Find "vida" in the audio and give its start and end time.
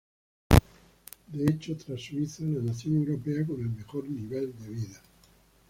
4.69-5.01